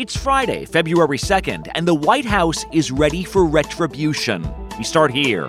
[0.00, 4.50] It's Friday, February 2nd, and the White House is ready for retribution.
[4.78, 5.46] We start here.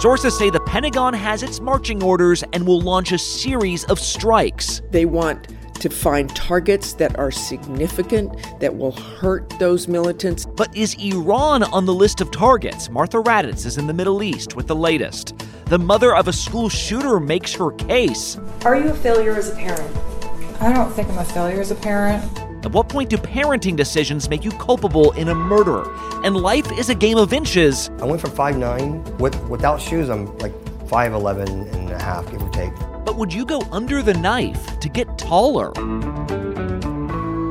[0.00, 4.82] Sources say the Pentagon has its marching orders and will launch a series of strikes.
[4.90, 10.46] They want to find targets that are significant, that will hurt those militants.
[10.46, 12.90] But is Iran on the list of targets?
[12.90, 15.32] Martha Raddatz is in the Middle East with the latest.
[15.66, 18.36] The mother of a school shooter makes her case.
[18.64, 20.13] Are you a failure as a parent?
[20.60, 22.22] I don't think I'm a failure as a parent.
[22.64, 25.92] At what point do parenting decisions make you culpable in a murder?
[26.24, 27.90] And life is a game of inches.
[28.00, 30.52] I went from 5'9", with, without shoes, I'm like
[30.86, 32.72] 5'11 and a half, give or take.
[33.04, 35.74] But would you go under the knife to get taller?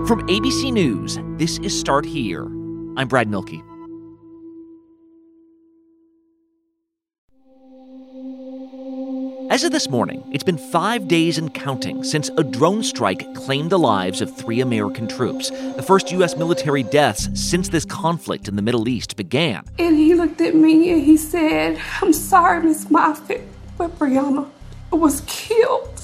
[0.07, 2.45] From ABC News, this is Start Here.
[2.97, 3.61] I'm Brad Mielke.
[9.53, 13.69] As of this morning, it's been five days and counting since a drone strike claimed
[13.69, 16.35] the lives of three American troops, the first U.S.
[16.35, 19.63] military deaths since this conflict in the Middle East began.
[19.77, 23.45] And he looked at me and he said, I'm sorry, Miss Moffett,
[23.77, 24.49] but Breonna
[24.91, 26.01] was killed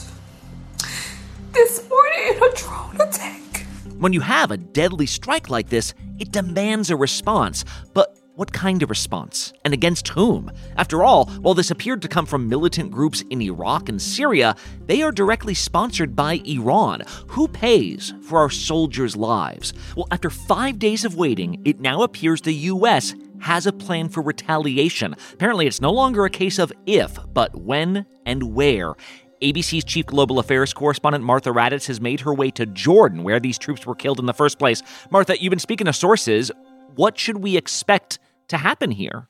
[1.51, 3.65] this morning in a drone attack.
[3.97, 7.65] When you have a deadly strike like this, it demands a response.
[7.95, 9.51] But what kind of response?
[9.65, 10.49] And against whom?
[10.77, 15.01] After all, while this appeared to come from militant groups in Iraq and Syria, they
[15.01, 17.03] are directly sponsored by Iran.
[17.27, 19.73] Who pays for our soldiers' lives?
[19.93, 23.13] Well, after five days of waiting, it now appears the U.S.
[23.41, 25.17] has a plan for retaliation.
[25.33, 28.95] Apparently, it's no longer a case of if, but when and where.
[29.41, 33.57] ABC's chief global affairs correspondent Martha Raddatz has made her way to Jordan, where these
[33.57, 34.81] troops were killed in the first place.
[35.11, 36.51] Martha, you've been speaking to sources.
[36.95, 38.17] What should we expect
[38.49, 39.27] to happen here?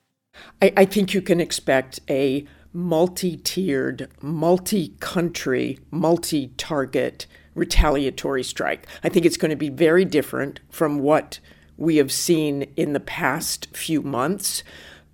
[0.60, 8.86] I, I think you can expect a multi tiered, multi country, multi target retaliatory strike.
[9.02, 11.40] I think it's going to be very different from what
[11.76, 14.62] we have seen in the past few months,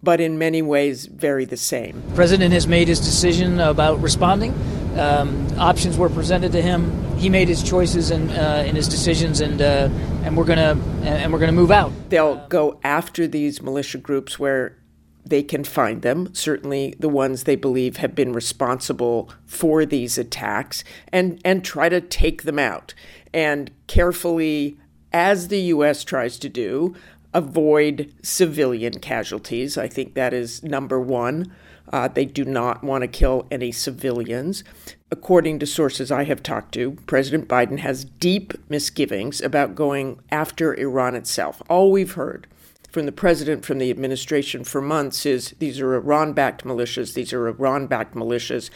[0.03, 2.03] but in many ways very the same.
[2.09, 4.53] The president has made his decision about responding.
[4.99, 7.17] Um, options were presented to him.
[7.17, 9.89] He made his choices and uh, his decisions, and uh,
[10.25, 11.93] and we're gonna and we're gonna move out.
[12.09, 14.77] They'll go after these militia groups where
[15.25, 16.33] they can find them.
[16.35, 22.01] Certainly, the ones they believe have been responsible for these attacks, and and try to
[22.01, 22.95] take them out
[23.37, 24.79] and carefully,
[25.13, 26.05] as the U.S.
[26.05, 26.97] tries to do,
[27.35, 29.77] avoid civilian casualties.
[29.77, 31.53] I think that is number one.
[31.93, 34.65] Uh, they do not want to kill any civilians.
[35.11, 40.75] According to sources I have talked to, President Biden has deep misgivings about going after
[40.75, 41.63] Iran itself.
[41.69, 42.47] All we've heard
[42.91, 47.33] from the president, from the administration for months is these are Iran backed militias, these
[47.33, 48.71] are Iran backed militias,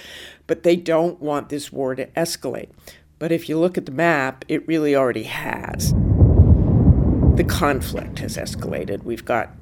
[0.47, 2.69] but they don't want this war to escalate.
[3.19, 5.93] But if you look at the map, it really already has.
[7.37, 9.05] The conflict has escalated.
[9.05, 9.55] We've got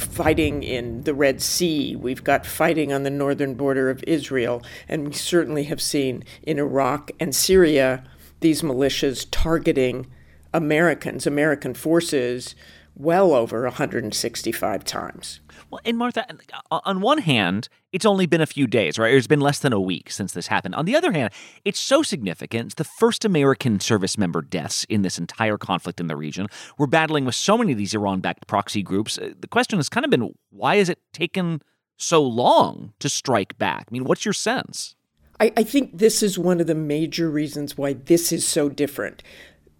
[0.00, 1.96] fighting in the Red Sea.
[1.96, 4.62] We've got fighting on the northern border of Israel.
[4.88, 8.04] And we certainly have seen in Iraq and Syria
[8.40, 10.06] these militias targeting
[10.52, 12.54] Americans, American forces,
[12.94, 15.40] well over 165 times.
[15.70, 16.26] Well, and Martha,
[16.70, 19.14] uh, on one hand, it's only been a few days, right?
[19.14, 20.74] It's been less than a week since this happened.
[20.74, 21.32] On the other hand,
[21.64, 22.66] it's so significant.
[22.66, 26.48] It's the first American service member deaths in this entire conflict in the region.
[26.76, 29.16] We're battling with so many of these Iran backed proxy groups.
[29.16, 31.62] Uh, the question has kind of been why has it taken
[31.96, 33.86] so long to strike back?
[33.88, 34.94] I mean, what's your sense?
[35.40, 39.22] I, I think this is one of the major reasons why this is so different.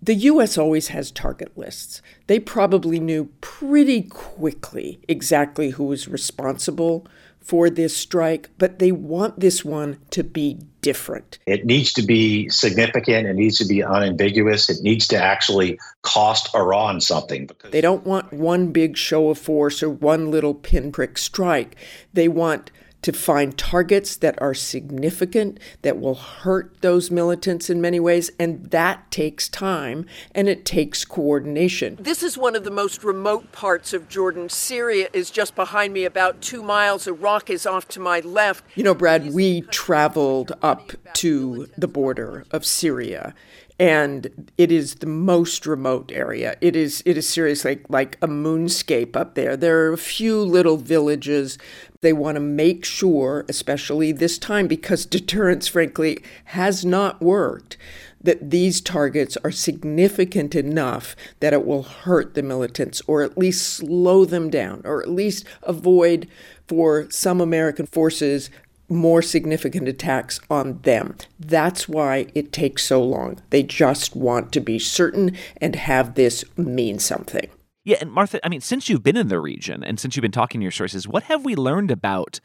[0.00, 2.00] The US always has target lists.
[2.28, 7.06] They probably knew pretty quickly exactly who was responsible
[7.46, 11.38] for this strike, but they want this one to be different.
[11.46, 13.28] It needs to be significant.
[13.28, 14.68] It needs to be unambiguous.
[14.68, 17.46] It needs to actually cost Iran something.
[17.46, 21.76] Because they don't want one big show of force or one little pinprick strike.
[22.12, 22.72] They want
[23.06, 28.68] to find targets that are significant, that will hurt those militants in many ways, and
[28.72, 31.96] that takes time and it takes coordination.
[32.00, 34.48] This is one of the most remote parts of Jordan.
[34.48, 37.06] Syria is just behind me, about two miles.
[37.06, 38.64] Iraq is off to my left.
[38.74, 43.36] You know, Brad, we traveled up to the border of Syria
[43.78, 46.56] and it is the most remote area.
[46.60, 49.56] It is it is seriously like, like a moonscape up there.
[49.56, 51.58] There are a few little villages.
[52.00, 57.76] They want to make sure, especially this time, because deterrence, frankly, has not worked,
[58.20, 63.62] that these targets are significant enough that it will hurt the militants or at least
[63.62, 66.28] slow them down or at least avoid
[66.66, 68.50] for some American forces
[68.88, 71.16] more significant attacks on them.
[71.38, 73.40] That's why it takes so long.
[73.50, 77.48] They just want to be certain and have this mean something.
[77.84, 80.32] Yeah, and Martha, I mean, since you've been in the region and since you've been
[80.32, 82.40] talking to your sources, what have we learned about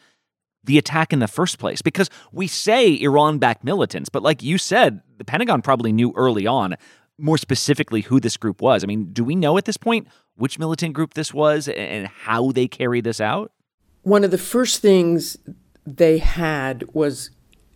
[0.64, 1.82] the attack in the first place?
[1.82, 6.46] Because we say Iran backed militants, but like you said, the Pentagon probably knew early
[6.46, 6.76] on
[7.18, 8.84] more specifically who this group was.
[8.84, 12.52] I mean, do we know at this point which militant group this was and how
[12.52, 13.52] they carried this out?
[14.04, 15.38] One of the first things
[15.86, 17.30] they had was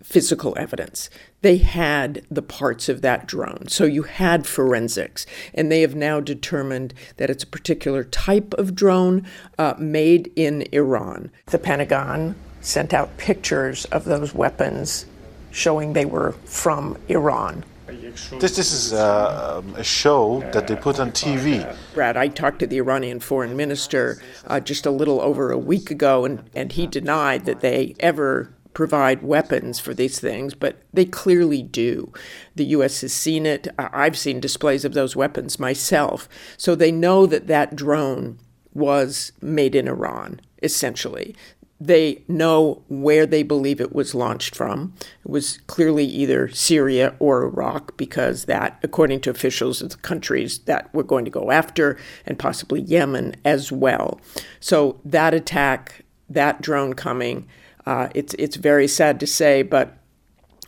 [0.04, 1.10] physical evidence.
[1.42, 3.68] They had the parts of that drone.
[3.68, 5.26] So you had forensics.
[5.54, 9.26] And they have now determined that it's a particular type of drone
[9.58, 11.32] uh, made in Iran.
[11.48, 15.08] The Pentagon sent out pictures of those weapons
[15.50, 17.64] showing they were from Iran.
[17.88, 21.76] This, this is a, a, show that they put on TV.
[21.94, 25.92] Brad, I talked to the Iranian foreign minister uh, just a little over a week
[25.92, 31.06] ago, and, and he denied that they ever provide weapons for these things, but they
[31.06, 32.12] clearly do.
[32.56, 33.02] The U.S.
[33.02, 33.68] has seen it.
[33.80, 36.30] I've seen displays of those weapons myself.
[36.58, 38.38] So they know that that drone
[38.74, 41.36] was made in Iran, essentially.
[41.80, 44.94] They know where they believe it was launched from.
[45.26, 50.60] It was clearly either Syria or Iraq, because that, according to officials of the countries
[50.60, 54.22] that we're going to go after, and possibly Yemen as well.
[54.62, 57.46] So that attack, that drone coming,
[57.86, 59.98] uh, it's it's very sad to say, but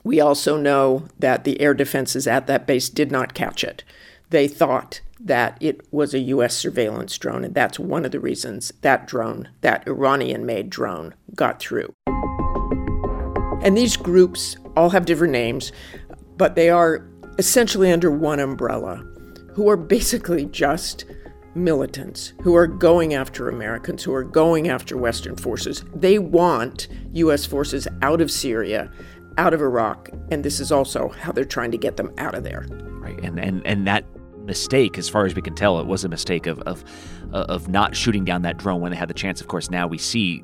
[0.04, 3.84] we also know that the air defenses at that base did not catch it.
[4.30, 6.56] They thought that it was a U.S.
[6.56, 11.60] surveillance drone, and that's one of the reasons that drone, that Iranian made drone, got
[11.60, 11.94] through.
[13.62, 15.72] And these groups all have different names,
[16.38, 18.98] but they are essentially under one umbrella,
[19.54, 21.06] who are basically just
[21.56, 25.84] militants who are going after Americans, who are going after Western forces.
[25.96, 27.46] They want U.S.
[27.46, 28.92] forces out of Syria,
[29.38, 32.44] out of Iraq, and this is also how they're trying to get them out of
[32.44, 32.68] there.
[32.70, 34.06] Right, and and and that
[34.48, 36.84] mistake, as far as we can tell, it was a mistake of of
[37.34, 39.42] uh, of not shooting down that drone when they had the chance.
[39.42, 40.42] Of course, now we see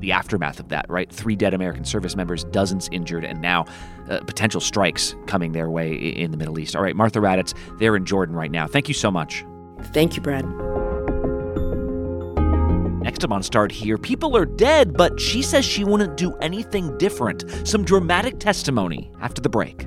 [0.00, 1.10] the aftermath of that, right?
[1.10, 3.64] Three dead American service members, dozens injured, and now
[4.08, 6.76] uh, potential strikes coming their way in the Middle East.
[6.76, 8.68] All right, Martha Raddatz, they're in Jordan right now.
[8.68, 9.44] Thank you so much.
[9.92, 10.44] Thank you, Brad.
[13.02, 16.96] Next up on Start Here, people are dead, but she says she wouldn't do anything
[16.98, 17.44] different.
[17.66, 19.86] Some dramatic testimony after the break.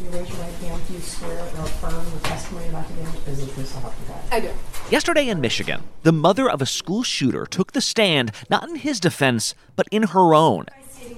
[0.00, 2.94] Can you raise your right hand if you swear or affirm the testimony about to
[2.94, 3.28] give?
[3.28, 3.76] Is it this
[4.30, 4.48] I do.
[4.90, 8.98] Yesterday in Michigan, the mother of a school shooter took the stand not in his
[8.98, 10.66] defense, but in her own.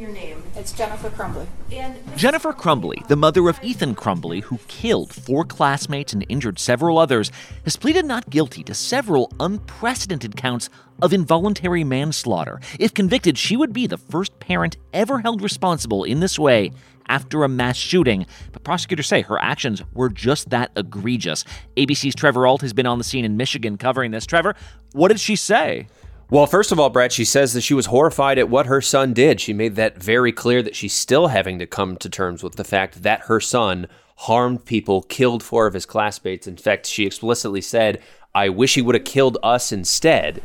[0.00, 0.42] Your name.
[0.56, 1.46] It's Jennifer Crumbley.
[1.70, 6.98] And Jennifer Crumbley, the mother of Ethan Crumbley, who killed four classmates and injured several
[6.98, 7.30] others,
[7.64, 10.70] has pleaded not guilty to several unprecedented counts
[11.00, 12.60] of involuntary manslaughter.
[12.80, 16.72] If convicted, she would be the first parent ever held responsible in this way
[17.08, 21.44] after a mass shooting, but prosecutors say her actions were just that egregious.
[21.76, 24.26] ABC's Trevor Ault has been on the scene in Michigan covering this.
[24.26, 24.54] Trevor,
[24.92, 25.86] what did she say?
[26.30, 29.12] Well, first of all, Brett, she says that she was horrified at what her son
[29.12, 29.38] did.
[29.38, 32.64] She made that very clear that she's still having to come to terms with the
[32.64, 36.46] fact that her son harmed people, killed four of his classmates.
[36.46, 38.00] In fact, she explicitly said,
[38.34, 40.42] I wish he would have killed us instead.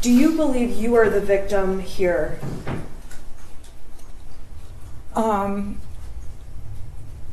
[0.00, 2.40] Do you believe you are the victim here?
[5.14, 5.80] Um,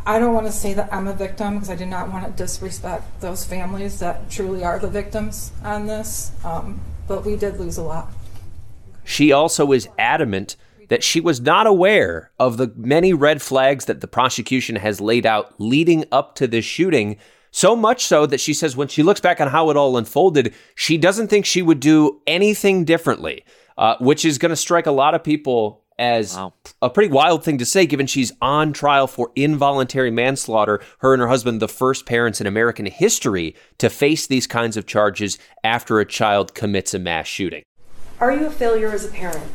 [0.05, 2.31] I don't want to say that I'm a victim because I do not want to
[2.31, 6.31] disrespect those families that truly are the victims on this.
[6.45, 8.09] Um, but we did lose a lot.
[9.03, 10.55] She also is adamant
[10.89, 15.25] that she was not aware of the many red flags that the prosecution has laid
[15.25, 17.17] out leading up to this shooting.
[17.51, 20.53] So much so that she says when she looks back on how it all unfolded,
[20.75, 23.43] she doesn't think she would do anything differently,
[23.77, 26.53] uh, which is going to strike a lot of people as wow.
[26.81, 30.79] a pretty wild thing to say, given she's on trial for involuntary manslaughter.
[30.99, 34.85] Her and her husband, the first parents in American history to face these kinds of
[34.85, 37.63] charges after a child commits a mass shooting.
[38.19, 39.51] Are you a failure as a parent?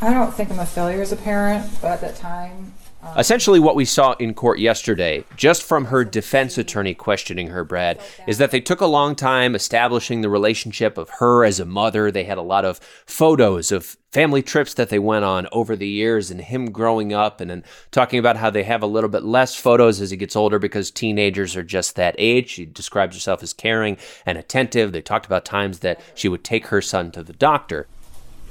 [0.00, 2.74] I don't think I'm a failure as a parent, but at that time,
[3.16, 8.00] Essentially, what we saw in court yesterday, just from her defense attorney questioning her, Brad,
[8.28, 12.10] is that they took a long time establishing the relationship of her as a mother.
[12.10, 15.88] They had a lot of photos of family trips that they went on over the
[15.88, 19.24] years and him growing up, and then talking about how they have a little bit
[19.24, 22.50] less photos as he gets older because teenagers are just that age.
[22.50, 24.92] She describes herself as caring and attentive.
[24.92, 27.88] They talked about times that she would take her son to the doctor.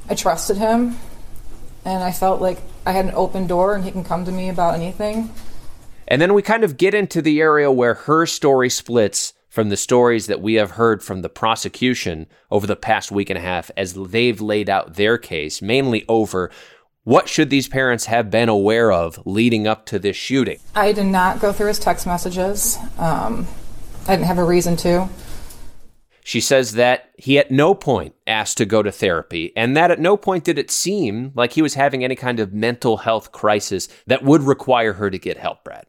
[0.09, 0.97] I trusted him
[1.85, 4.49] and I felt like I had an open door and he can come to me
[4.49, 5.31] about anything.
[6.07, 9.77] And then we kind of get into the area where her story splits from the
[9.77, 13.69] stories that we have heard from the prosecution over the past week and a half
[13.75, 16.49] as they've laid out their case, mainly over
[17.03, 20.59] what should these parents have been aware of leading up to this shooting.
[20.75, 22.77] I did not go through his text messages.
[22.97, 23.47] Um,
[24.07, 25.09] I didn't have a reason to.
[26.23, 29.99] She says that he at no point asked to go to therapy, and that at
[29.99, 33.87] no point did it seem like he was having any kind of mental health crisis
[34.07, 35.85] that would require her to get help, Brad.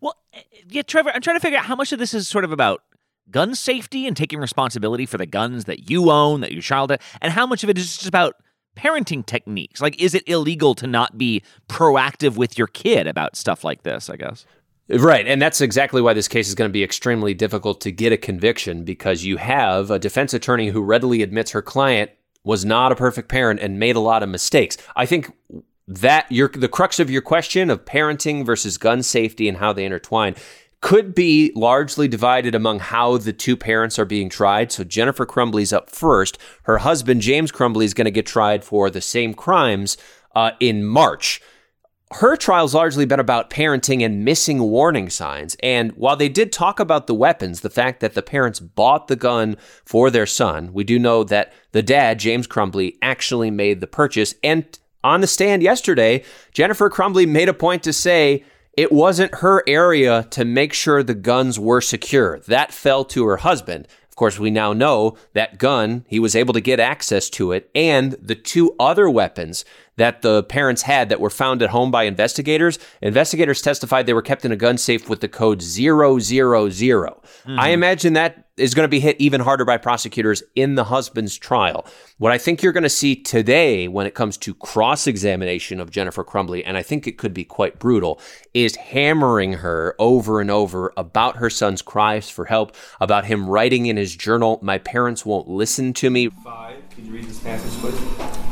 [0.00, 2.44] Well, eh, yeah, Trevor, I'm trying to figure out how much of this is sort
[2.44, 2.82] of about
[3.30, 7.32] gun safety and taking responsibility for the guns that you own, that your child, and
[7.32, 8.36] how much of it is just about
[8.76, 9.80] parenting techniques.
[9.80, 14.08] Like, is it illegal to not be proactive with your kid about stuff like this?
[14.08, 14.46] I guess.
[14.88, 15.26] Right.
[15.26, 18.16] And that's exactly why this case is going to be extremely difficult to get a
[18.16, 22.10] conviction because you have a defense attorney who readily admits her client
[22.44, 24.76] was not a perfect parent and made a lot of mistakes.
[24.94, 25.32] I think
[25.88, 29.84] that your the crux of your question of parenting versus gun safety and how they
[29.84, 30.36] intertwine
[30.80, 34.70] could be largely divided among how the two parents are being tried.
[34.70, 36.38] So Jennifer Crumbley's up first.
[36.62, 39.96] Her husband James Crumbley is going to get tried for the same crimes
[40.36, 41.40] uh, in March
[42.14, 45.56] her trial's largely been about parenting and missing warning signs.
[45.60, 49.16] And while they did talk about the weapons, the fact that the parents bought the
[49.16, 53.88] gun for their son, we do know that the dad, James Crumbley, actually made the
[53.88, 54.34] purchase.
[54.44, 56.22] And on the stand yesterday,
[56.52, 58.44] Jennifer Crumbley made a point to say
[58.76, 62.38] it wasn't her area to make sure the guns were secure.
[62.40, 63.88] That fell to her husband.
[64.08, 67.68] Of course, we now know that gun, he was able to get access to it,
[67.74, 69.64] and the two other weapons
[69.96, 72.78] that the parents had that were found at home by investigators.
[73.00, 75.88] Investigators testified they were kept in a gun safe with the code 000.
[75.88, 77.58] Mm-hmm.
[77.58, 81.36] I imagine that is going to be hit even harder by prosecutors in the husband's
[81.36, 81.86] trial.
[82.18, 85.90] What I think you're going to see today when it comes to cross examination of
[85.90, 88.20] Jennifer Crumbley, and I think it could be quite brutal,
[88.54, 93.86] is hammering her over and over about her son's cries for help, about him writing
[93.86, 96.28] in his journal, My parents won't listen to me.
[96.28, 98.45] Five, can you read this passage, please?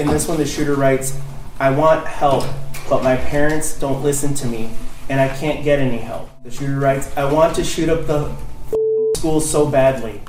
[0.00, 1.18] In this one, the shooter writes,
[1.58, 2.44] I want help,
[2.88, 4.70] but my parents don't listen to me,
[5.10, 6.30] and I can't get any help.
[6.42, 8.34] The shooter writes, I want to shoot up the
[9.18, 10.22] school so badly.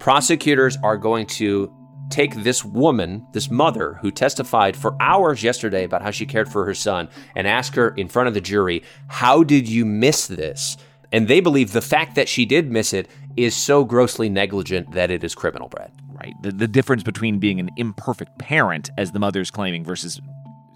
[0.00, 1.72] Prosecutors are going to
[2.10, 6.66] take this woman, this mother who testified for hours yesterday about how she cared for
[6.66, 10.76] her son, and ask her in front of the jury, How did you miss this?
[11.12, 15.12] And they believe the fact that she did miss it is so grossly negligent that
[15.12, 16.42] it is criminal, Brad right?
[16.42, 20.20] The, the difference between being an imperfect parent, as the mother's claiming, versus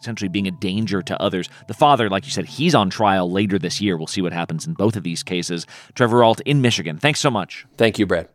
[0.01, 1.49] essentially being a danger to others.
[1.69, 3.97] The father, like you said, he's on trial later this year.
[3.97, 5.67] We'll see what happens in both of these cases.
[5.95, 6.99] Trevor Ault in Michigan.
[6.99, 7.67] Thanks so much.
[7.77, 8.29] Thank you, Brad.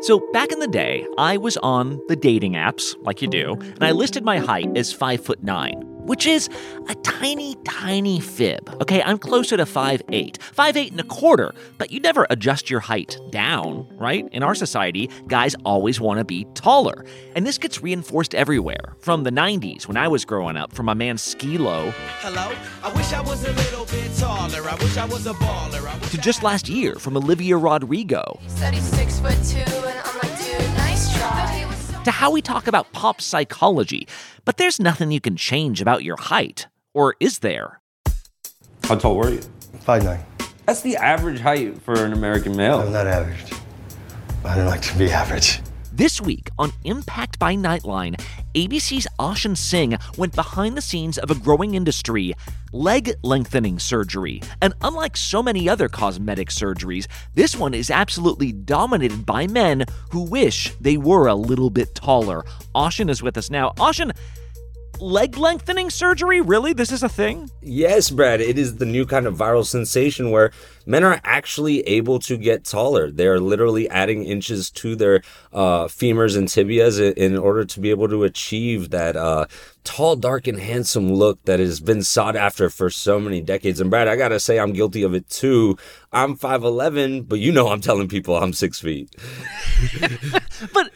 [0.00, 3.84] So, back in the day, I was on the dating apps, like you do, and
[3.84, 6.48] I listed my height as five foot nine which is
[6.88, 8.68] a tiny, tiny fib.
[8.80, 13.18] Okay, I'm closer to 5'8, 5'8 and a quarter, but you never adjust your height
[13.30, 14.28] down, right?
[14.32, 17.04] In our society, guys always want to be taller.
[17.34, 18.96] And this gets reinforced everywhere.
[19.00, 21.92] From the 90s, when I was growing up, from my man Skee-Lo.
[22.20, 24.68] Hello, I wish I was a little bit taller.
[24.68, 26.10] I wish I was a baller.
[26.10, 28.38] to just last year, from Olivia Rodrigo.
[28.46, 31.61] Six foot two, and I'm like, dude, nice try
[32.04, 34.06] to how we talk about pop psychology.
[34.44, 36.66] But there's nothing you can change about your height.
[36.94, 37.80] Or is there?
[38.84, 39.40] How tall were you?
[39.80, 40.24] Five nine.
[40.66, 42.80] That's the average height for an American male.
[42.80, 43.52] I'm not average.
[44.44, 45.60] I don't like to be average.
[45.92, 48.20] This week on Impact by Nightline,
[48.54, 52.34] ABC's Ashan Singh went behind the scenes of a growing industry,
[52.72, 54.42] leg lengthening surgery.
[54.60, 60.22] And unlike so many other cosmetic surgeries, this one is absolutely dominated by men who
[60.24, 62.44] wish they were a little bit taller.
[62.74, 63.70] Ashan is with us now.
[63.78, 64.12] Ashan,
[65.02, 66.40] leg lengthening surgery?
[66.40, 66.72] Really?
[66.72, 67.50] This is a thing?
[67.60, 68.40] Yes, Brad.
[68.40, 70.52] It is the new kind of viral sensation where
[70.86, 73.10] men are actually able to get taller.
[73.10, 78.08] They're literally adding inches to their uh, femurs and tibias in order to be able
[78.08, 79.46] to achieve that uh,
[79.84, 83.80] tall, dark, and handsome look that has been sought after for so many decades.
[83.80, 85.76] And Brad, I gotta say, I'm guilty of it too.
[86.12, 89.14] I'm 5'11, but you know I'm telling people I'm six feet.
[90.72, 90.90] but.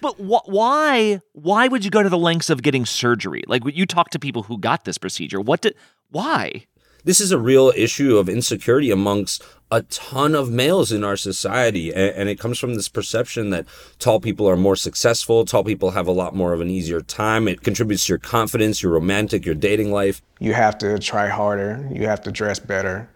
[0.00, 1.20] But wh- why?
[1.32, 3.44] Why would you go to the lengths of getting surgery?
[3.46, 5.40] Like you talk to people who got this procedure.
[5.40, 5.74] What did?
[6.10, 6.66] Why?
[7.04, 11.94] This is a real issue of insecurity amongst a ton of males in our society.
[11.94, 13.66] And, it comes from this perception that
[13.98, 17.48] tall people are more successful, tall people have a lot more of an easier time.
[17.48, 20.20] It contributes to your confidence, your romantic, your dating life.
[20.40, 23.08] You have to try harder, you have to dress better,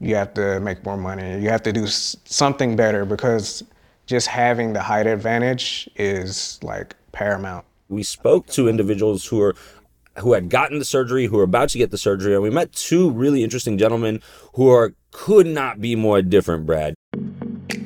[0.00, 3.62] you have to make more money, you have to do something better because
[4.06, 7.64] just having the height advantage is like paramount.
[7.88, 9.54] We spoke to individuals who are
[10.18, 12.72] who had gotten the surgery, who were about to get the surgery, and we met
[12.72, 14.22] two really interesting gentlemen
[14.54, 16.94] who are could not be more different, Brad.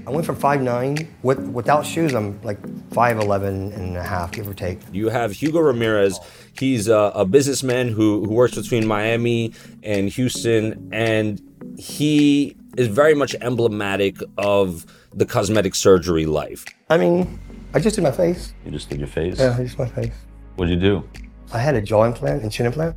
[0.07, 2.61] I went from 5'9", with, without shoes, I'm like
[2.91, 4.81] 5'11 and a half, give or take.
[4.93, 6.19] You have Hugo Ramirez.
[6.59, 9.53] He's a, a businessman who, who works between Miami
[9.85, 11.41] and Houston, and
[11.79, 16.65] he is very much emblematic of the cosmetic surgery life.
[16.89, 17.39] I mean,
[17.75, 18.55] I just did my face.
[18.65, 19.39] You just did your face?
[19.39, 20.13] Yeah, I just my face.
[20.57, 21.09] What'd you do?
[21.53, 22.97] I had a jaw implant and chin implant,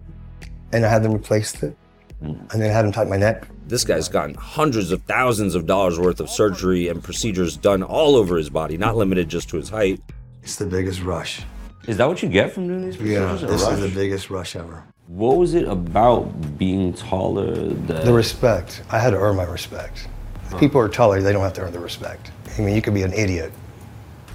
[0.72, 1.76] and I had them replaced it,
[2.22, 2.52] mm.
[2.52, 3.48] and then I had them tighten my neck.
[3.68, 8.16] This guy's gotten hundreds of thousands of dollars worth of surgery and procedures done all
[8.16, 10.02] over his body, not limited just to his height.
[10.44, 11.42] It's the biggest rush.
[11.88, 13.42] Is that what you get from doing these procedures?
[13.42, 14.84] Yeah, this is the biggest rush ever.
[15.08, 18.06] What was it about being taller that...
[18.06, 18.84] The respect.
[18.90, 20.08] I had to earn my respect.
[20.46, 22.32] If people are taller, they don't have to earn the respect.
[22.58, 23.52] I mean, you could be an idiot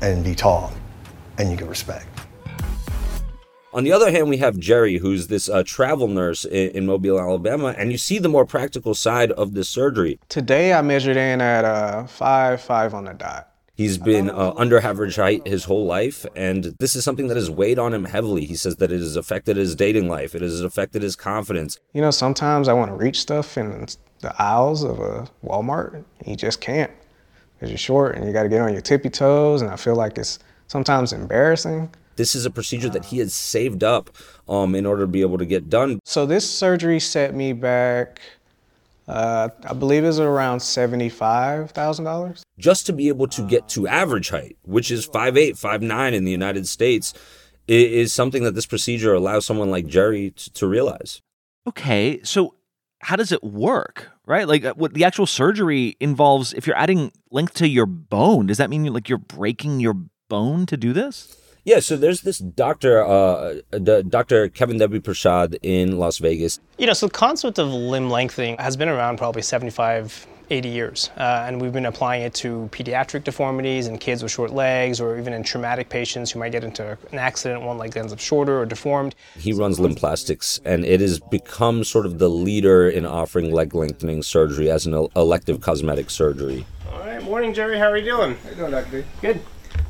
[0.03, 0.75] and be tall,
[1.39, 2.07] and you get respect.
[3.73, 7.19] On the other hand, we have Jerry, who's this uh, travel nurse in, in, Mobile,
[7.19, 10.19] Alabama, and you see the more practical side of this surgery.
[10.29, 13.48] Today, I measured in at uh, five five on the dot.
[13.79, 17.49] He's been uh, under average height his whole life, and this is something that has
[17.49, 18.45] weighed on him heavily.
[18.45, 21.79] He says that it has affected his dating life, it has affected his confidence.
[21.93, 23.87] You know, sometimes I want to reach stuff in
[24.19, 26.91] the aisles of a Walmart, you just can't
[27.55, 29.95] because you're short and you got to get on your tippy toes, and I feel
[29.95, 31.89] like it's sometimes embarrassing.
[32.17, 34.11] This is a procedure that he has saved up
[34.49, 36.01] um, in order to be able to get done.
[36.05, 38.21] So this surgery set me back
[39.09, 42.43] uh, I believe it's around $75,000.
[42.59, 46.31] Just to be able to get to average height, which is 5'8, 5'9 in the
[46.31, 47.15] United States,
[47.67, 51.23] is something that this procedure allows someone like Jerry to, to realize.
[51.67, 52.55] Okay, so
[53.01, 54.11] how does it work?
[54.27, 54.47] Right?
[54.47, 58.59] Like uh, what the actual surgery involves if you're adding length to your bone, does
[58.59, 59.95] that mean like you're breaking your
[60.29, 61.37] bone to do this?
[61.69, 64.49] Yeah, so there's this doctor, uh, the Dr.
[64.49, 66.61] Kevin Debiparshad in Las Vegas.
[66.79, 71.11] You know, so the concept of limb lengthening has been around probably 75, 80 years,
[71.19, 75.19] uh, and we've been applying it to pediatric deformities and kids with short legs, or
[75.19, 78.59] even in traumatic patients who might get into an accident, one leg ends up shorter
[78.59, 79.15] or deformed.
[79.37, 84.23] He runs LimbplastX, and it has become sort of the leader in offering leg lengthening
[84.23, 86.65] surgery as an elective cosmetic surgery.
[86.91, 87.79] All right, morning, Jerry.
[87.79, 88.37] How are you doing?
[88.37, 89.05] How you doing, Dr.
[89.21, 89.43] Good.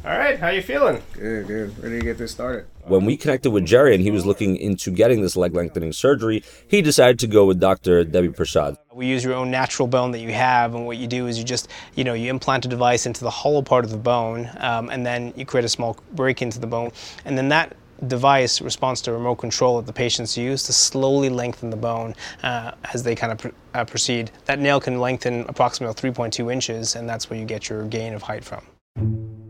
[0.09, 1.03] All right, how you feeling?
[1.13, 1.83] Good, good.
[1.83, 2.65] Ready to get this started.
[2.85, 6.43] When we connected with Jerry and he was looking into getting this leg lengthening surgery,
[6.67, 8.07] he decided to go with Dr.
[8.07, 8.79] Debiparshad.
[8.95, 11.45] We use your own natural bone that you have, and what you do is you
[11.45, 14.89] just, you know, you implant a device into the hollow part of the bone, um,
[14.89, 16.91] and then you create a small break into the bone,
[17.27, 21.69] and then that device responds to remote control that the patients use to slowly lengthen
[21.69, 24.31] the bone uh, as they kind of pr- uh, proceed.
[24.47, 28.23] That nail can lengthen approximately 3.2 inches, and that's where you get your gain of
[28.23, 29.48] height from.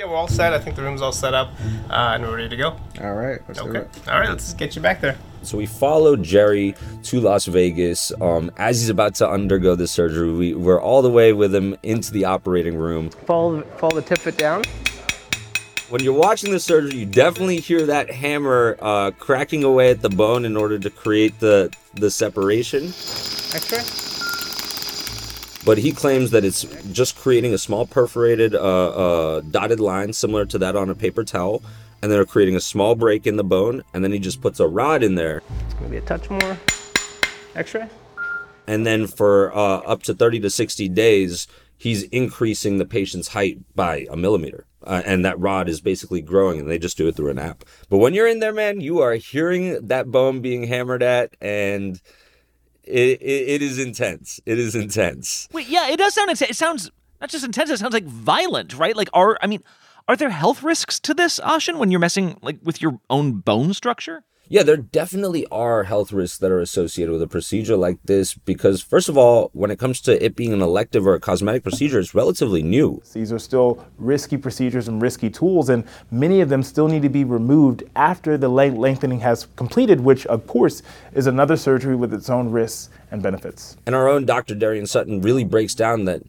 [0.00, 0.54] Yeah, we're all set.
[0.54, 1.52] I think the room's all set up,
[1.90, 2.74] uh, and we're ready to go.
[3.02, 3.84] All right, let's okay.
[4.10, 5.18] All right, let's get you back there.
[5.42, 10.32] So we followed Jerry to Las Vegas um, as he's about to undergo the surgery.
[10.32, 13.10] We, we're all the way with him into the operating room.
[13.10, 14.62] Follow, follow the tip down.
[15.90, 20.08] When you're watching the surgery, you definitely hear that hammer uh, cracking away at the
[20.08, 22.86] bone in order to create the the separation.
[22.86, 23.99] Extra
[25.64, 30.44] but he claims that it's just creating a small perforated uh, uh, dotted line similar
[30.46, 31.62] to that on a paper towel
[32.02, 34.66] and they're creating a small break in the bone and then he just puts a
[34.66, 36.58] rod in there it's going to be a touch more
[37.54, 37.88] x-ray
[38.66, 41.46] and then for uh, up to 30 to 60 days
[41.80, 44.66] he's increasing the patient's height by a millimeter.
[44.82, 47.64] Uh, and that rod is basically growing, and they just do it through an app.
[47.88, 52.00] But when you're in there, man, you are hearing that bone being hammered at, and
[52.84, 54.40] it, it, it is intense.
[54.46, 55.48] It is intense.
[55.52, 56.50] Wait, yeah, it does sound intense.
[56.50, 56.90] It sounds
[57.20, 58.96] not just intense, it sounds like violent, right?
[58.96, 59.62] Like, are, I mean,
[60.08, 63.74] are there health risks to this, Ashan, when you're messing like with your own bone
[63.74, 64.24] structure?
[64.52, 68.82] Yeah, there definitely are health risks that are associated with a procedure like this because,
[68.82, 72.00] first of all, when it comes to it being an elective or a cosmetic procedure,
[72.00, 73.00] it's relatively new.
[73.12, 77.08] These are still risky procedures and risky tools, and many of them still need to
[77.08, 80.82] be removed after the lengthening has completed, which, of course,
[81.12, 83.76] is another surgery with its own risks and benefits.
[83.86, 84.56] And our own Dr.
[84.56, 86.22] Darien Sutton really breaks down that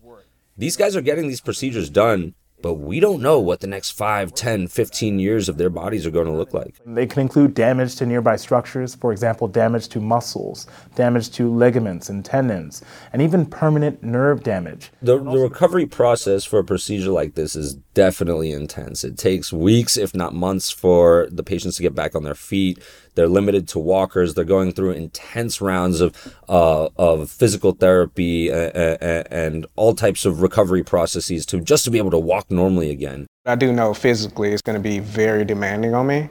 [0.56, 4.34] these guys are getting these procedures done but we don't know what the next 5,
[4.34, 6.76] 10, 15 years of their bodies are going to look like.
[6.86, 12.10] They can include damage to nearby structures, for example, damage to muscles, damage to ligaments
[12.10, 12.82] and tendons,
[13.14, 14.92] and even permanent nerve damage.
[15.02, 19.04] The, the recovery process for a procedure like this is definitely intense.
[19.04, 22.80] It takes weeks, if not months, for the patients to get back on their feet.
[23.16, 24.34] They're limited to walkers.
[24.34, 30.42] They're going through intense rounds of uh, of physical therapy and, and all types of
[30.42, 33.28] recovery processes to just to be able to walk normally again.
[33.46, 36.30] I do know physically it's going to be very demanding on me,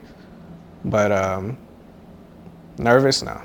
[0.85, 1.57] but um,
[2.77, 3.43] nervous now,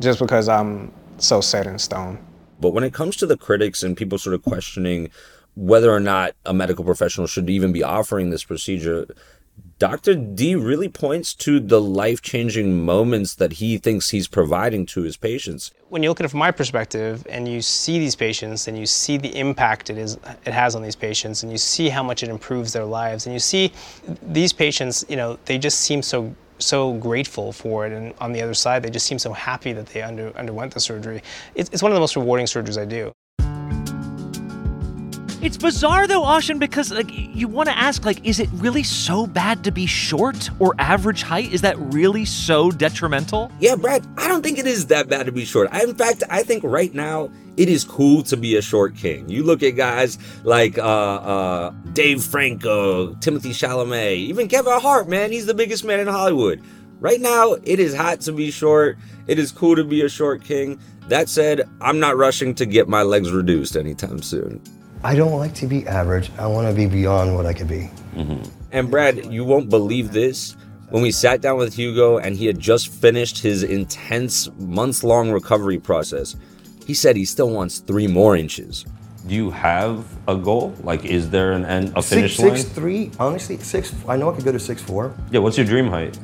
[0.00, 2.18] just because I'm so set in stone.
[2.60, 5.10] But when it comes to the critics and people sort of questioning
[5.54, 9.06] whether or not a medical professional should even be offering this procedure,
[9.78, 10.14] Dr.
[10.14, 15.16] D really points to the life changing moments that he thinks he's providing to his
[15.16, 15.72] patients.
[15.88, 18.86] When you look at it from my perspective and you see these patients and you
[18.86, 22.22] see the impact it, is, it has on these patients and you see how much
[22.22, 23.72] it improves their lives and you see
[24.22, 28.40] these patients, you know, they just seem so so grateful for it and on the
[28.40, 31.20] other side they just seem so happy that they under, underwent the surgery.
[31.56, 33.10] It's, it's one of the most rewarding surgeries I do.
[35.42, 39.26] It's bizarre though, Ashan, because like you want to ask, like, is it really so
[39.26, 41.52] bad to be short or average height?
[41.52, 43.50] Is that really so detrimental?
[43.58, 45.68] Yeah, Brad, I don't think it is that bad to be short.
[45.72, 49.28] I, in fact, I think right now it is cool to be a short king.
[49.28, 55.08] You look at guys like uh, uh, Dave Franco, Timothy Chalamet, even Kevin Hart.
[55.08, 56.62] Man, he's the biggest man in Hollywood.
[57.00, 58.96] Right now, it is hot to be short.
[59.26, 60.78] It is cool to be a short king.
[61.08, 64.62] That said, I'm not rushing to get my legs reduced anytime soon.
[65.04, 66.30] I don't like to be average.
[66.38, 67.90] I want to be beyond what I could be.
[68.14, 68.48] Mm-hmm.
[68.70, 70.56] And Brad, you won't believe this.
[70.90, 75.32] When we sat down with Hugo and he had just finished his intense months long
[75.32, 76.36] recovery process,
[76.86, 78.84] he said he still wants three more inches.
[79.26, 80.74] Do you have a goal?
[80.82, 82.58] Like, is there an end, a finish six, line?
[82.58, 83.94] Six three, honestly, six.
[84.06, 85.14] I know I could go to six four.
[85.30, 86.18] Yeah, what's your dream height?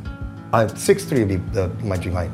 [0.52, 2.30] I uh, six three would be the, my dream height.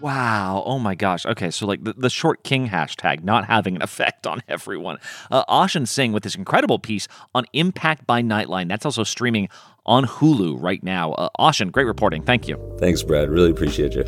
[0.00, 0.62] Wow.
[0.66, 1.26] Oh my gosh.
[1.26, 1.50] Okay.
[1.50, 4.98] So, like the, the short king hashtag not having an effect on everyone.
[5.30, 8.68] Uh, Ashan Singh with this incredible piece on Impact by Nightline.
[8.68, 9.48] That's also streaming
[9.86, 11.12] on Hulu right now.
[11.12, 12.22] Uh, Ashan, great reporting.
[12.22, 12.56] Thank you.
[12.78, 13.28] Thanks, Brad.
[13.30, 14.04] Really appreciate you.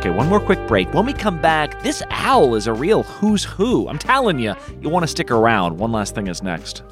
[0.00, 0.94] Okay, one more quick break.
[0.94, 3.86] When we come back, this owl is a real who's who.
[3.86, 5.76] I'm telling you, you'll want to stick around.
[5.76, 6.82] One last thing is next.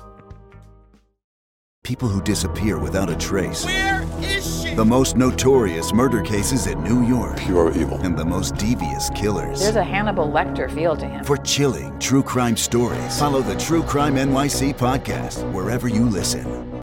[1.84, 3.64] People who disappear without a trace.
[3.64, 4.57] Where is she?
[4.78, 7.36] The most notorious murder cases in New York.
[7.38, 7.98] Pure evil.
[7.98, 9.58] And the most devious killers.
[9.58, 11.24] There's a Hannibal Lecter feel to him.
[11.24, 16.80] For chilling true crime stories, follow the True Crime NYC podcast wherever you listen.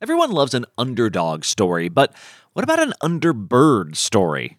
[0.00, 2.14] Everyone loves an underdog story, but
[2.54, 4.56] what about an underbird story?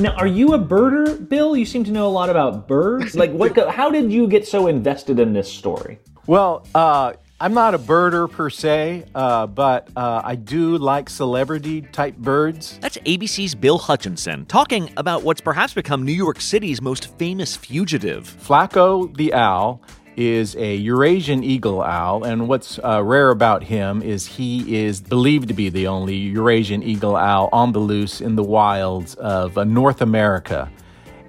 [0.00, 1.56] Now, are you a birder, Bill?
[1.56, 3.14] You seem to know a lot about birds.
[3.14, 3.56] Like, what?
[3.70, 6.00] How did you get so invested in this story?
[6.26, 11.80] Well, uh, I'm not a birder per se, uh, but uh, I do like celebrity
[11.80, 12.78] type birds.
[12.82, 18.36] That's ABC's Bill Hutchinson talking about what's perhaps become New York City's most famous fugitive.
[18.42, 19.80] Flaco the owl
[20.18, 25.48] is a Eurasian eagle owl, and what's uh, rare about him is he is believed
[25.48, 29.64] to be the only Eurasian eagle owl on the loose in the wilds of uh,
[29.64, 30.70] North America.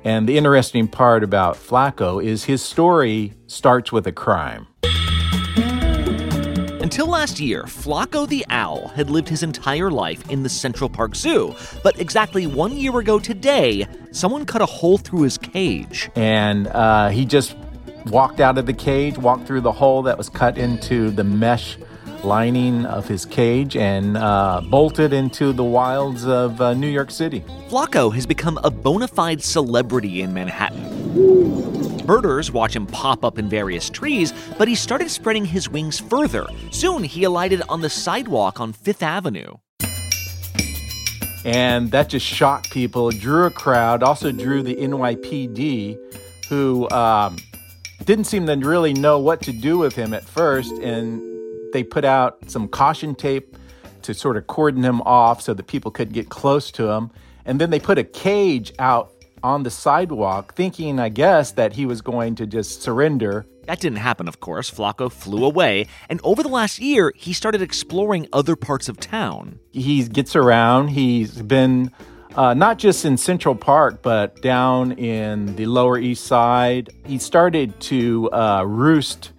[0.04, 4.68] And the interesting part about Flaco is his story starts with a crime.
[6.82, 11.16] Until last year, Flaco the owl had lived his entire life in the Central Park
[11.16, 11.54] Zoo.
[11.84, 16.10] But exactly one year ago today, someone cut a hole through his cage.
[16.16, 17.56] And uh, he just
[18.08, 21.78] walked out of the cage, walked through the hole that was cut into the mesh
[22.24, 27.44] lining of his cage, and uh, bolted into the wilds of uh, New York City.
[27.70, 32.06] Flaco has become a bona fide celebrity in Manhattan.
[32.06, 36.46] Birders watch him pop up in various trees, but he started spreading his wings further.
[36.72, 39.56] Soon he alighted on the sidewalk on Fifth Avenue.
[41.44, 45.98] And that just shocked people, it drew a crowd, also drew the NYPD,
[46.50, 47.38] who um,
[48.06, 50.74] didn't seem to really know what to do with him at first.
[50.74, 51.31] And
[51.72, 53.58] they put out some caution tape
[54.04, 57.12] to sort of cordon him off so that people couldn't get close to him.
[57.46, 59.12] And then they put a cage out
[59.44, 63.46] on the sidewalk, thinking, I guess, that he was going to just surrender.
[63.66, 64.70] That didn't happen, of course.
[64.70, 69.60] Flaco flew away, and over the last year, he started exploring other parts of town.
[69.72, 70.90] He gets around.
[70.90, 71.92] He's been
[72.36, 76.90] uh, not just in Central Park, but down in the Lower East Side.
[77.06, 79.32] He started to uh, roost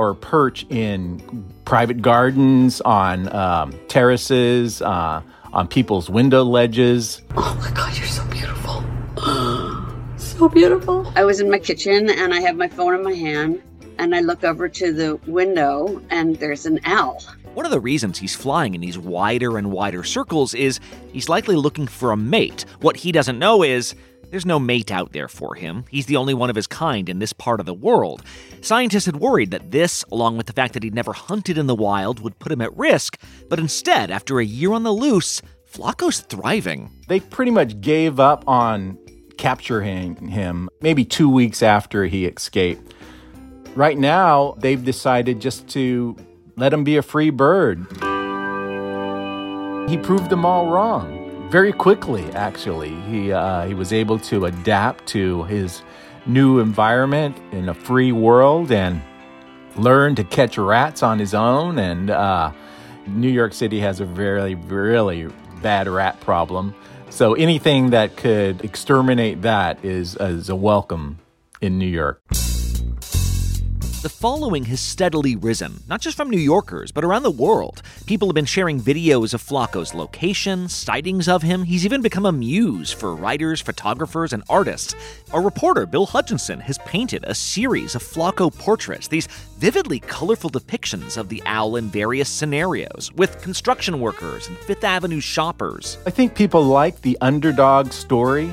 [0.00, 1.20] or perch in
[1.66, 5.20] private gardens, on um, terraces, uh,
[5.52, 7.20] on people's window ledges.
[7.36, 8.82] Oh my God, you're so beautiful.
[10.16, 11.12] so beautiful.
[11.14, 13.62] I was in my kitchen and I have my phone in my hand
[13.98, 17.22] and I look over to the window and there's an owl.
[17.52, 20.80] One of the reasons he's flying in these wider and wider circles is
[21.12, 22.64] he's likely looking for a mate.
[22.80, 23.94] What he doesn't know is
[24.30, 25.84] there's no mate out there for him.
[25.90, 28.22] He's the only one of his kind in this part of the world.
[28.60, 31.74] Scientists had worried that this, along with the fact that he'd never hunted in the
[31.74, 36.20] wild, would put him at risk, but instead, after a year on the loose, Flaco's
[36.20, 36.90] thriving.
[37.08, 38.98] They pretty much gave up on
[39.36, 42.94] capturing him maybe two weeks after he escaped.
[43.74, 46.16] Right now, they've decided just to
[46.56, 47.86] let him be a free bird.
[49.88, 51.19] He proved them all wrong
[51.50, 52.94] very quickly, actually.
[53.02, 55.82] He, uh, he was able to adapt to his
[56.24, 59.02] new environment in a free world and
[59.76, 61.78] learn to catch rats on his own.
[61.78, 62.52] And uh,
[63.08, 65.28] New York City has a very, really
[65.60, 66.72] bad rat problem.
[67.10, 71.18] So anything that could exterminate that is, is a welcome
[71.60, 72.22] in New York.
[74.02, 77.82] The following has steadily risen, not just from New Yorkers, but around the world.
[78.06, 81.64] People have been sharing videos of Flaco's location, sightings of him.
[81.64, 84.94] He's even become a muse for writers, photographers, and artists.
[85.34, 89.26] Our reporter, Bill Hutchinson, has painted a series of Flacco portraits, these
[89.58, 95.20] vividly colorful depictions of the owl in various scenarios, with construction workers and Fifth Avenue
[95.20, 95.98] shoppers.
[96.06, 98.50] I think people like the underdog story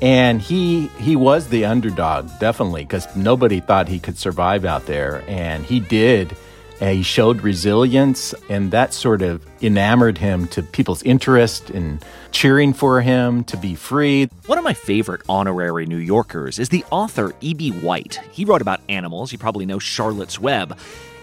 [0.00, 5.24] and he he was the underdog definitely because nobody thought he could survive out there.
[5.26, 6.36] And he did
[6.80, 12.72] and he showed resilience and that sort of enamored him to people's interest in cheering
[12.72, 14.28] for him to be free.
[14.46, 18.20] One of my favorite honorary new yorkers is the author eb white.
[18.30, 19.32] He wrote about animals.
[19.32, 20.78] You probably know charlotte's web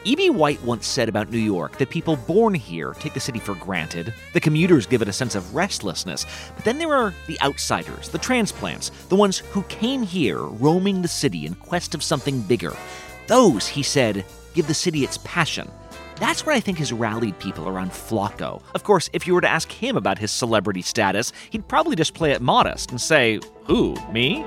[0.07, 0.29] E.B.
[0.29, 4.13] White once said about New York that people born here take the city for granted,
[4.33, 8.19] the commuters give it a sense of restlessness, but then there are the outsiders, the
[8.19, 12.77] transplants, the ones who came here roaming the city in quest of something bigger.
[13.25, 15.71] Those, he said, give the city its passion.
[16.17, 18.61] That's what I think has rallied people around Flaco.
[18.75, 22.13] Of course, if you were to ask him about his celebrity status, he'd probably just
[22.13, 24.45] play it modest and say, Who, me?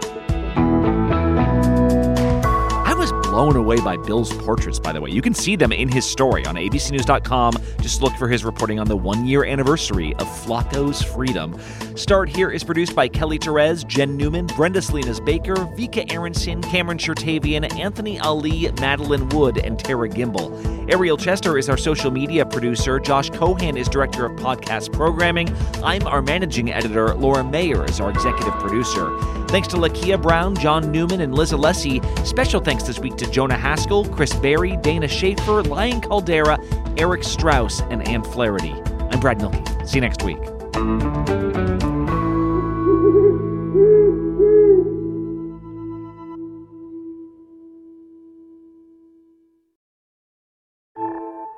[3.39, 5.13] Blown away by Bill's portraits, by the way.
[5.13, 7.55] You can see them in his story on abcnews.com.
[7.81, 11.57] Just look for his reporting on the one year anniversary of Flaco's freedom.
[11.95, 16.99] Start Here is produced by Kelly Therese, Jen Newman, Brenda Salinas Baker, Vika Aronson, Cameron
[16.99, 20.93] Chertavian, Anthony Ali, Madeline Wood, and Tara Gimbel.
[20.93, 22.99] Ariel Chester is our social media producer.
[22.99, 25.49] Josh Cohan is director of podcast programming.
[25.85, 27.15] I'm our managing editor.
[27.15, 29.17] Laura Mayer is our executive producer.
[29.49, 32.03] Thanks to Lakia Brown, John Newman, and Liz Alessi.
[32.27, 36.59] Special thanks this week to Jonah Haskell, Chris Berry, Dana Schaefer, Lion Caldera,
[36.97, 38.73] Eric Strauss, and Ann Flaherty.
[39.11, 39.87] I'm Brad Mielke.
[39.87, 40.39] See you next week.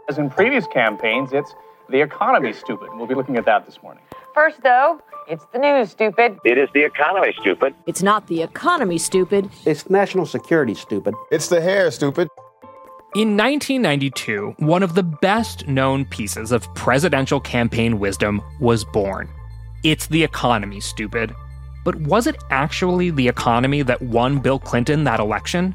[0.09, 1.54] As in previous campaigns, it's
[1.88, 2.88] the economy stupid.
[2.94, 4.02] We'll be looking at that this morning.
[4.35, 6.38] First, though, it's the news, stupid.
[6.45, 7.75] It is the economy, stupid.
[7.87, 9.51] It's not the economy, stupid.
[9.66, 11.14] It's national security, stupid.
[11.33, 12.29] It's the hair, stupid.
[13.16, 19.29] In 1992, one of the best known pieces of presidential campaign wisdom was born.
[19.83, 21.35] It's the economy, stupid.
[21.85, 25.75] But was it actually the economy that won Bill Clinton that election?